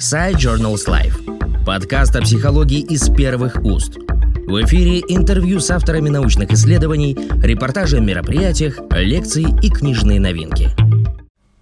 Side 0.00 0.36
Journals 0.36 0.88
Life. 0.88 1.64
Подкаст 1.66 2.16
о 2.16 2.22
психологии 2.22 2.80
из 2.80 3.10
первых 3.10 3.62
уст. 3.62 3.98
В 3.98 4.64
эфире 4.64 5.00
интервью 5.00 5.60
с 5.60 5.70
авторами 5.70 6.08
научных 6.08 6.50
исследований, 6.52 7.14
репортажи 7.42 7.98
о 7.98 8.00
мероприятиях, 8.00 8.78
лекции 8.92 9.44
и 9.62 9.68
книжные 9.68 10.18
новинки. 10.18 10.70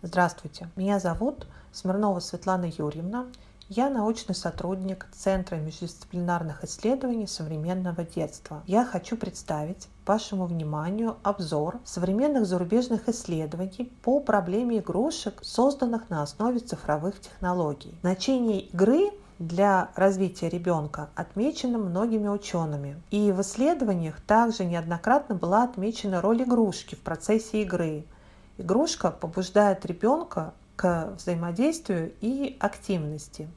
Здравствуйте, 0.02 0.68
меня 0.76 1.00
зовут 1.00 1.48
Смирнова 1.72 2.20
Светлана 2.20 2.66
Юрьевна. 2.66 3.26
Я 3.70 3.90
научный 3.90 4.34
сотрудник 4.34 5.06
Центра 5.12 5.56
междисциплинарных 5.56 6.64
исследований 6.64 7.26
современного 7.26 8.02
детства. 8.02 8.62
Я 8.66 8.82
хочу 8.86 9.14
представить 9.14 9.88
вашему 10.06 10.46
вниманию 10.46 11.18
обзор 11.22 11.78
современных 11.84 12.46
зарубежных 12.46 13.10
исследований 13.10 13.92
по 14.02 14.20
проблеме 14.20 14.78
игрушек, 14.78 15.40
созданных 15.42 16.08
на 16.08 16.22
основе 16.22 16.60
цифровых 16.60 17.20
технологий. 17.20 17.94
Значение 18.00 18.60
игры 18.60 19.10
для 19.38 19.90
развития 19.96 20.48
ребенка 20.48 21.10
отмечено 21.14 21.76
многими 21.76 22.28
учеными. 22.28 22.96
И 23.10 23.32
в 23.32 23.42
исследованиях 23.42 24.18
также 24.22 24.64
неоднократно 24.64 25.34
была 25.34 25.64
отмечена 25.64 26.22
роль 26.22 26.42
игрушки 26.42 26.94
в 26.94 27.00
процессе 27.00 27.60
игры. 27.60 28.06
Игрушка 28.56 29.10
побуждает 29.10 29.84
ребенка 29.84 30.54
к 30.78 31.14
взаимодействию 31.16 32.12
и 32.20 32.56
активности. 32.60 33.48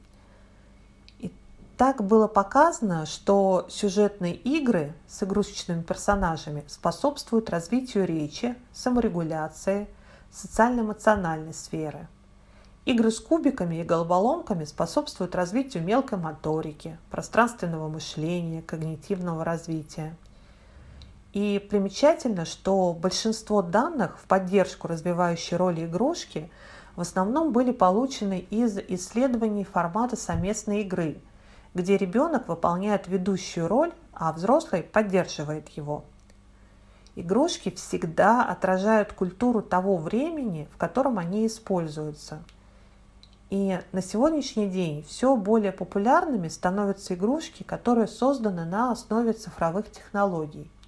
И 1.20 1.32
так 1.76 2.02
было 2.02 2.26
показано, 2.26 3.06
что 3.06 3.64
сюжетные 3.70 4.34
игры 4.34 4.92
с 5.06 5.22
игрушечными 5.22 5.82
персонажами 5.82 6.64
способствуют 6.66 7.48
развитию 7.48 8.06
речи, 8.06 8.56
саморегуляции, 8.72 9.86
социально-эмоциональной 10.32 11.54
сферы. 11.54 12.08
Игры 12.86 13.12
с 13.12 13.20
кубиками 13.20 13.76
и 13.76 13.84
головоломками 13.84 14.64
способствуют 14.64 15.36
развитию 15.36 15.84
мелкой 15.84 16.18
моторики, 16.18 16.98
пространственного 17.08 17.88
мышления, 17.88 18.62
когнитивного 18.62 19.44
развития. 19.44 20.16
И 21.32 21.64
примечательно, 21.70 22.46
что 22.46 22.92
большинство 22.92 23.62
данных 23.62 24.18
в 24.18 24.24
поддержку 24.24 24.88
развивающей 24.88 25.56
роли 25.56 25.86
игрушки– 25.86 26.50
в 26.96 27.00
основном 27.00 27.52
были 27.52 27.72
получены 27.72 28.46
из 28.50 28.78
исследований 28.78 29.64
формата 29.64 30.16
совместной 30.16 30.82
игры, 30.82 31.20
где 31.74 31.96
ребенок 31.96 32.48
выполняет 32.48 33.08
ведущую 33.08 33.68
роль, 33.68 33.92
а 34.12 34.32
взрослый 34.32 34.82
поддерживает 34.82 35.68
его. 35.70 36.04
Игрушки 37.14 37.70
всегда 37.70 38.44
отражают 38.44 39.12
культуру 39.12 39.62
того 39.62 39.96
времени, 39.96 40.68
в 40.72 40.76
котором 40.76 41.18
они 41.18 41.46
используются. 41.46 42.42
И 43.50 43.78
на 43.92 44.00
сегодняшний 44.00 44.68
день 44.68 45.04
все 45.06 45.36
более 45.36 45.72
популярными 45.72 46.48
становятся 46.48 47.14
игрушки, 47.14 47.62
которые 47.62 48.06
созданы 48.06 48.64
на 48.64 48.92
основе 48.92 49.32
цифровых 49.32 49.90
технологий– 49.90 50.70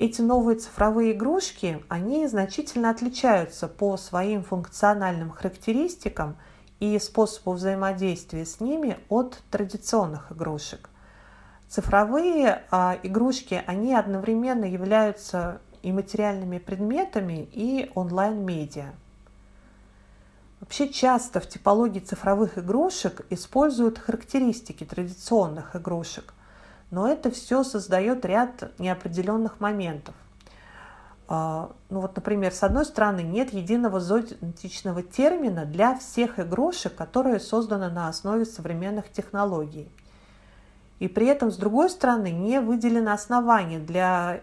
эти 0.00 0.22
новые 0.22 0.58
цифровые 0.58 1.12
игрушки, 1.12 1.84
они 1.88 2.26
значительно 2.26 2.88
отличаются 2.88 3.68
по 3.68 3.98
своим 3.98 4.42
функциональным 4.42 5.28
характеристикам 5.30 6.36
и 6.80 6.98
способу 6.98 7.52
взаимодействия 7.52 8.46
с 8.46 8.60
ними 8.60 8.98
от 9.10 9.42
традиционных 9.50 10.32
игрушек. 10.32 10.88
Цифровые 11.68 12.62
а, 12.70 12.98
игрушки, 13.02 13.62
они 13.66 13.94
одновременно 13.94 14.64
являются 14.64 15.60
и 15.82 15.92
материальными 15.92 16.56
предметами, 16.56 17.46
и 17.52 17.90
онлайн-медиа. 17.94 18.94
Вообще 20.60 20.88
часто 20.88 21.40
в 21.40 21.46
типологии 21.46 22.00
цифровых 22.00 22.56
игрушек 22.56 23.26
используют 23.28 23.98
характеристики 23.98 24.84
традиционных 24.84 25.76
игрушек, 25.76 26.32
но 26.90 27.08
это 27.08 27.30
все 27.30 27.62
создает 27.62 28.24
ряд 28.24 28.78
неопределенных 28.78 29.60
моментов. 29.60 30.14
А, 31.28 31.70
ну 31.90 32.00
вот, 32.00 32.16
например, 32.16 32.52
с 32.52 32.62
одной 32.64 32.84
стороны, 32.84 33.20
нет 33.20 33.52
единого 33.52 34.00
зонтичного 34.00 35.02
термина 35.02 35.64
для 35.64 35.96
всех 35.96 36.40
игрушек, 36.40 36.94
которые 36.96 37.38
созданы 37.38 37.88
на 37.88 38.08
основе 38.08 38.44
современных 38.44 39.10
технологий. 39.12 39.88
И 40.98 41.06
при 41.06 41.26
этом, 41.26 41.52
с 41.52 41.56
другой 41.56 41.88
стороны, 41.88 42.30
не 42.30 42.60
выделено 42.60 43.12
основание 43.12 43.78
для 43.78 44.40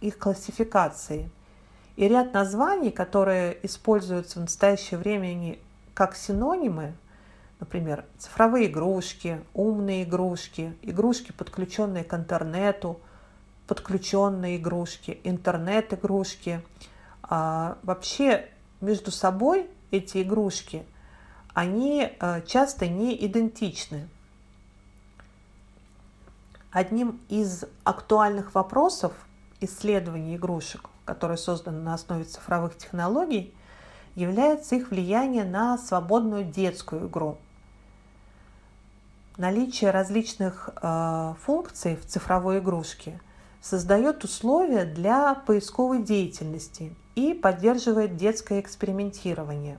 их 0.00 0.18
классификации. 0.18 1.30
И 1.96 2.08
ряд 2.08 2.32
названий, 2.32 2.90
которые 2.90 3.58
используются 3.64 4.38
в 4.38 4.42
настоящее 4.42 4.98
время 4.98 5.56
как 5.92 6.16
синонимы, 6.16 6.94
Например, 7.64 8.04
цифровые 8.18 8.66
игрушки, 8.66 9.42
умные 9.54 10.04
игрушки, 10.04 10.76
игрушки, 10.82 11.32
подключенные 11.32 12.04
к 12.04 12.12
интернету, 12.12 13.00
подключенные 13.66 14.58
игрушки, 14.58 15.18
интернет-игрушки. 15.24 16.60
А, 17.22 17.78
вообще 17.82 18.50
между 18.82 19.10
собой 19.10 19.70
эти 19.90 20.22
игрушки, 20.22 20.84
они 21.54 22.12
а, 22.20 22.42
часто 22.42 22.86
не 22.86 23.16
идентичны. 23.24 24.10
Одним 26.70 27.18
из 27.30 27.64
актуальных 27.82 28.54
вопросов 28.54 29.14
исследования 29.62 30.36
игрушек, 30.36 30.90
которые 31.06 31.38
созданы 31.38 31.80
на 31.80 31.94
основе 31.94 32.24
цифровых 32.24 32.76
технологий, 32.76 33.54
является 34.16 34.76
их 34.76 34.90
влияние 34.90 35.44
на 35.44 35.78
свободную 35.78 36.44
детскую 36.44 37.08
игру– 37.08 37.38
наличие 39.36 39.90
различных 39.90 40.70
э, 40.80 41.34
функций 41.42 41.96
в 41.96 42.06
цифровой 42.06 42.58
игрушке 42.58 43.20
создает 43.60 44.24
условия 44.24 44.84
для 44.84 45.34
поисковой 45.34 46.02
деятельности 46.02 46.94
и 47.14 47.34
поддерживает 47.34 48.16
детское 48.16 48.60
экспериментирование. 48.60 49.78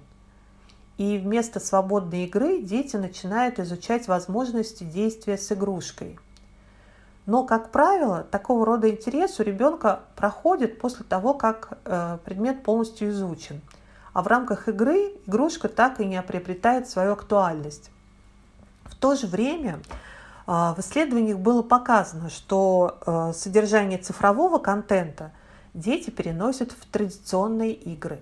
И 0.98 1.18
вместо 1.18 1.60
свободной 1.60 2.26
игры 2.26 2.62
дети 2.62 2.96
начинают 2.96 3.60
изучать 3.60 4.08
возможности 4.08 4.84
действия 4.84 5.38
с 5.38 5.52
игрушкой. 5.52 6.18
Но, 7.26 7.44
как 7.44 7.72
правило, 7.72 8.24
такого 8.24 8.66
рода 8.66 8.90
интерес 8.90 9.40
у 9.40 9.44
ребенка 9.44 10.02
проходит 10.16 10.80
после 10.80 11.06
того, 11.06 11.34
как 11.34 11.80
э, 11.84 12.18
предмет 12.24 12.64
полностью 12.64 13.10
изучен. 13.10 13.62
А 14.14 14.22
в 14.22 14.28
рамках 14.28 14.70
игры 14.70 15.14
игрушка 15.26 15.68
так 15.68 16.00
и 16.00 16.06
не 16.06 16.22
приобретает 16.22 16.88
свою 16.88 17.14
актуальность. 17.14 17.90
В 18.86 18.96
то 18.96 19.16
же 19.16 19.28
время 19.28 19.80
а, 20.48 20.74
в 20.76 20.80
исследованиях 20.80 21.40
было 21.40 21.62
показано, 21.62 22.30
что 22.30 23.00
а, 23.06 23.34
содержание 23.34 23.98
цифрового 23.98 24.60
контента 24.60 25.32
дети 25.74 26.10
переносят 26.10 26.72
в 26.72 26.86
традиционные 26.86 27.74
игры. 27.74 28.22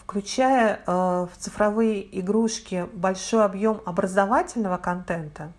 Включая 0.00 0.80
а, 0.86 1.26
в 1.26 1.36
цифровые 1.38 2.18
игрушки 2.20 2.88
большой 2.94 3.44
объем 3.44 3.80
образовательного 3.84 4.78
контента, 4.78 5.52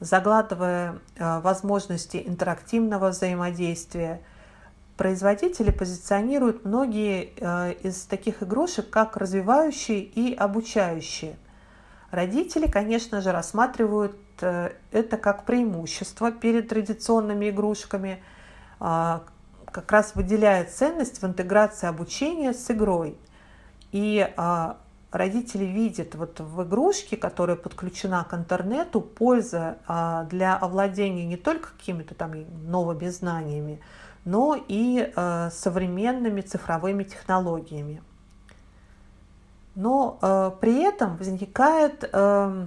заглатывая 0.00 0.98
возможности 1.16 2.22
интерактивного 2.26 3.10
взаимодействия, 3.10 4.20
производители 4.96 5.70
позиционируют 5.70 6.64
многие 6.64 7.32
из 7.82 8.02
таких 8.02 8.42
игрушек 8.42 8.90
как 8.90 9.16
развивающие 9.16 10.00
и 10.00 10.34
обучающие. 10.34 11.36
Родители, 12.14 12.68
конечно 12.68 13.20
же, 13.20 13.32
рассматривают 13.32 14.16
э, 14.40 14.70
это 14.92 15.16
как 15.16 15.44
преимущество 15.44 16.30
перед 16.30 16.68
традиционными 16.68 17.50
игрушками, 17.50 18.22
а, 18.78 19.24
как 19.66 19.90
раз 19.90 20.14
выделяя 20.14 20.64
ценность 20.64 21.20
в 21.20 21.26
интеграции 21.26 21.88
обучения 21.88 22.54
с 22.54 22.70
игрой. 22.70 23.18
И 23.90 24.32
а, 24.36 24.76
родители 25.10 25.64
видят 25.64 26.14
вот 26.14 26.38
в 26.38 26.62
игрушке, 26.62 27.16
которая 27.16 27.56
подключена 27.56 28.22
к 28.22 28.34
интернету, 28.34 29.00
польза 29.00 29.78
а, 29.88 30.22
для 30.24 30.56
овладения 30.56 31.26
не 31.26 31.36
только 31.36 31.70
какими-то 31.76 32.14
там 32.14 32.32
новыми 32.70 33.08
знаниями, 33.08 33.80
но 34.24 34.56
и 34.68 35.12
современными 35.50 36.42
цифровыми 36.42 37.02
технологиями. 37.02 38.02
Но 39.74 40.18
э, 40.22 40.52
при 40.60 40.82
этом 40.82 41.16
возникает 41.16 42.08
э, 42.12 42.66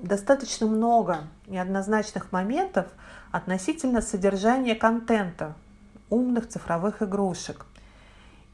достаточно 0.00 0.66
много 0.66 1.18
неоднозначных 1.46 2.32
моментов 2.32 2.86
относительно 3.30 4.00
содержания 4.00 4.74
контента 4.74 5.54
умных 6.10 6.48
цифровых 6.48 7.02
игрушек. 7.02 7.66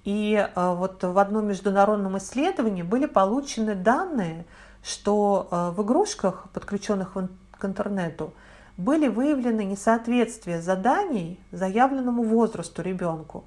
И 0.05 0.35
э, 0.35 0.75
вот 0.75 1.03
в 1.03 1.19
одном 1.19 1.47
международном 1.47 2.19
исследовании 2.19 2.83
были 2.83 3.07
получены 3.07 3.75
данные, 3.75 4.45
что 4.83 5.49
э, 5.51 5.71
в 5.71 5.83
игрушках, 5.83 6.47
подключенных 6.53 7.15
в, 7.15 7.29
к 7.59 7.65
интернету, 7.65 8.33
были 8.77 9.09
выявлены 9.09 9.65
несоответствия 9.65 10.61
заданий 10.61 11.41
заявленному 11.53 12.23
возрасту 12.23 12.83
ребенку. 12.83 13.45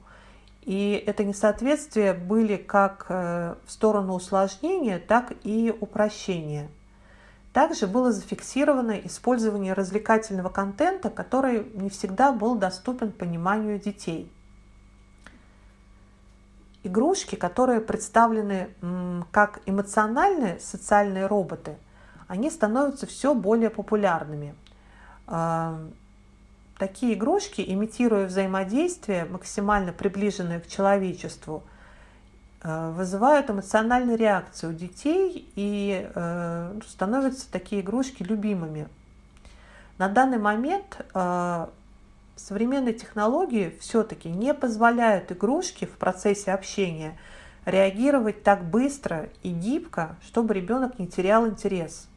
И 0.67 1.01
это 1.07 1.23
несоответствие 1.23 2.13
были 2.13 2.57
как 2.57 3.05
э, 3.07 3.55
в 3.65 3.71
сторону 3.71 4.15
усложнения, 4.15 4.99
так 4.99 5.31
и 5.45 5.73
упрощения. 5.79 6.67
Также 7.53 7.87
было 7.87 8.11
зафиксировано 8.11 8.99
использование 9.05 9.71
развлекательного 9.71 10.49
контента, 10.49 11.09
который 11.09 11.71
не 11.73 11.89
всегда 11.89 12.33
был 12.33 12.55
доступен 12.55 13.13
пониманию 13.13 13.79
детей. 13.79 14.29
Игрушки, 16.83 17.35
которые 17.35 17.79
представлены 17.79 18.67
как 19.31 19.61
эмоциональные 19.67 20.59
социальные 20.59 21.27
роботы, 21.27 21.77
они 22.27 22.49
становятся 22.49 23.07
все 23.07 23.33
более 23.33 23.69
популярными. 23.69 24.53
Такие 26.77 27.15
игрушки, 27.15 27.63
имитируя 27.67 28.27
взаимодействие, 28.27 29.25
максимально 29.25 29.93
приближенное 29.93 30.59
к 30.59 30.67
человечеству, 30.67 31.63
э, 32.61 32.91
вызывают 32.91 33.49
эмоциональную 33.49 34.15
реакцию 34.15 34.73
у 34.73 34.75
детей 34.75 35.49
и 35.55 36.07
э, 36.13 36.79
становятся 36.87 37.51
такие 37.51 37.81
игрушки 37.81 38.21
любимыми. 38.21 38.87
На 39.97 40.07
данный 40.07 40.37
момент 40.37 41.03
э, 41.15 41.67
современные 42.35 42.93
технологии 42.93 43.75
все-таки 43.81 44.29
не 44.29 44.53
позволяют 44.53 45.31
игрушке 45.31 45.87
в 45.87 45.97
процессе 45.97 46.51
общения 46.51 47.17
реагировать 47.65 48.43
так 48.43 48.63
быстро 48.63 49.29
и 49.41 49.49
гибко, 49.49 50.15
чтобы 50.21 50.53
ребенок 50.53 50.99
не 50.99 51.07
терял 51.07 51.47
интерес. 51.47 52.07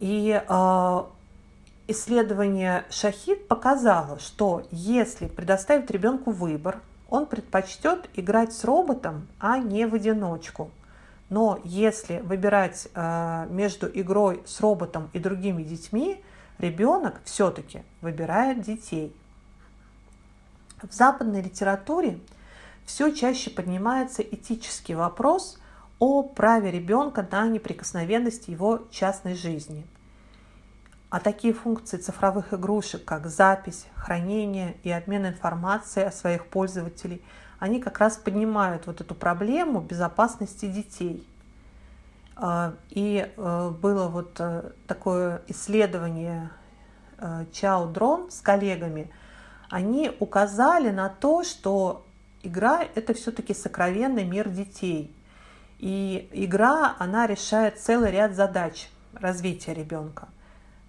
И 0.00 0.42
исследование 1.88 2.84
Шахид 2.90 3.48
показало, 3.48 4.20
что 4.20 4.66
если 4.70 5.26
предоставить 5.26 5.90
ребенку 5.90 6.30
выбор, 6.30 6.80
он 7.08 7.24
предпочтет 7.24 8.10
играть 8.14 8.52
с 8.52 8.64
роботом, 8.64 9.26
а 9.40 9.58
не 9.58 9.86
в 9.86 9.94
одиночку. 9.94 10.70
Но 11.30 11.58
если 11.64 12.18
выбирать 12.18 12.88
э, 12.94 13.46
между 13.50 13.88
игрой 13.92 14.42
с 14.46 14.60
роботом 14.60 15.10
и 15.14 15.18
другими 15.18 15.62
детьми, 15.62 16.22
ребенок 16.58 17.20
все-таки 17.24 17.82
выбирает 18.02 18.60
детей. 18.60 19.14
В 20.82 20.92
западной 20.92 21.40
литературе 21.40 22.20
все 22.84 23.10
чаще 23.10 23.50
поднимается 23.50 24.22
этический 24.22 24.94
вопрос 24.94 25.58
о 25.98 26.22
праве 26.22 26.70
ребенка 26.70 27.26
на 27.30 27.48
неприкосновенность 27.48 28.48
его 28.48 28.86
частной 28.90 29.34
жизни– 29.34 29.86
а 31.10 31.20
такие 31.20 31.54
функции 31.54 31.96
цифровых 31.96 32.52
игрушек, 32.52 33.04
как 33.04 33.26
запись, 33.28 33.86
хранение 33.96 34.76
и 34.82 34.90
обмен 34.90 35.26
информацией 35.26 36.06
о 36.06 36.12
своих 36.12 36.46
пользователей, 36.46 37.22
они 37.58 37.80
как 37.80 37.98
раз 37.98 38.18
поднимают 38.18 38.86
вот 38.86 39.00
эту 39.00 39.14
проблему 39.14 39.80
безопасности 39.80 40.66
детей. 40.66 41.26
А, 42.36 42.74
и 42.90 43.32
э, 43.36 43.70
было 43.80 44.08
вот 44.08 44.36
э, 44.38 44.70
такое 44.86 45.42
исследование 45.48 46.50
э, 47.16 47.46
Чао 47.52 47.86
Дрон 47.86 48.30
с 48.30 48.40
коллегами. 48.40 49.10
Они 49.70 50.12
указали 50.20 50.90
на 50.90 51.08
то, 51.08 51.42
что 51.42 52.06
игра– 52.42 52.84
это 52.94 53.14
все-таки 53.14 53.54
сокровенный 53.54 54.24
мир 54.24 54.48
детей. 54.48 55.12
И 55.78 56.28
игра, 56.32 56.94
она 56.98 57.26
решает 57.26 57.78
целый 57.80 58.12
ряд 58.12 58.34
задач 58.34 58.88
развития 59.14 59.74
ребенка 59.74 60.28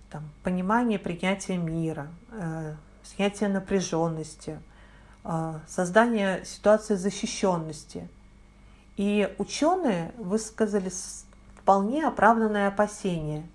там, 0.10 0.30
понимание 0.44 1.00
принятия 1.00 1.58
мира, 1.58 2.08
э, 2.32 2.76
снятие 3.04 3.50
напряженности, 3.50 4.60
э, 5.24 5.60
создание 5.68 6.44
ситуации 6.46 6.96
защищенности. 6.96 8.08
И 8.98 9.34
ученые 9.38 10.12
высказали 10.18 10.92
вполне 11.56 12.06
оправданное 12.06 12.68
опасение. 12.68 13.48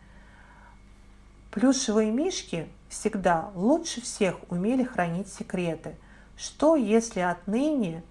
Плюшевые 1.51 2.11
мишки 2.11 2.69
всегда 2.89 3.51
лучше 3.55 4.01
всех 4.01 4.37
умели 4.51 4.85
хранить 4.85 5.29
секреты. 5.29 5.97
Что, 6.37 6.77
если 6.77 7.21
отныне 7.21 8.03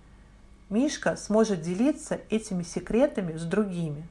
Мишка 0.70 1.16
сможет 1.18 1.62
делиться 1.62 2.20
этими 2.30 2.64
секретами 2.64 3.38
с 3.38 3.44
другими? 3.44 4.08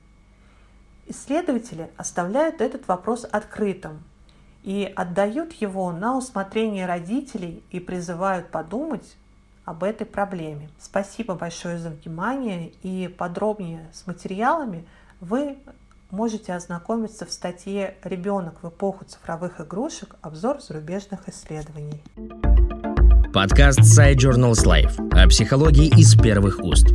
Исследователи 1.06 1.90
оставляют 1.96 2.61
этот 2.61 2.87
вопрос 2.88 3.25
открытым, 3.25 4.05
и 4.62 4.92
отдают 4.94 5.52
его 5.54 5.90
на 5.92 6.16
усмотрение 6.16 6.86
родителей 6.86 7.62
и 7.70 7.80
призывают 7.80 8.50
подумать 8.50 9.16
об 9.64 9.84
этой 9.84 10.06
проблеме. 10.06 10.68
Спасибо 10.78 11.34
большое 11.34 11.78
за 11.78 11.90
внимание 11.90 12.72
и 12.82 13.08
подробнее 13.08 13.88
с 13.92 14.06
материалами 14.06 14.84
вы 15.20 15.56
можете 16.10 16.52
ознакомиться 16.52 17.26
в 17.26 17.32
статье 17.32 17.96
«Ребенок 18.04 18.62
в 18.62 18.68
эпоху 18.68 19.04
цифровых 19.04 19.60
игрушек. 19.60 20.16
Обзор 20.20 20.60
зарубежных 20.60 21.28
исследований». 21.28 22.02
Подкаст 23.32 23.80
Side 23.80 24.16
Journals 24.16 24.66
Life 24.66 25.10
о 25.10 25.26
психологии 25.28 25.86
из 25.98 26.14
первых 26.14 26.60
уст. 26.60 26.88